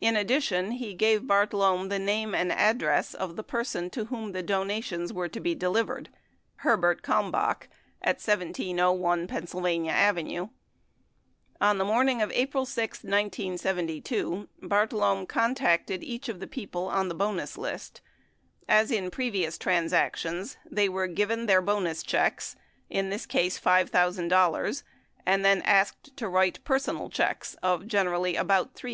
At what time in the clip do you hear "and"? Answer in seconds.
2.34-2.50, 25.26-25.46